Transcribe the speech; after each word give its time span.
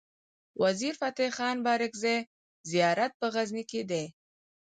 وزیر 0.63 0.93
فتح 1.01 1.29
خان 1.37 1.57
بارګزی 1.65 2.17
زيارت 2.71 3.11
په 3.19 3.27
غزنی 3.33 3.63
کی 3.71 3.81
دی 3.89 4.05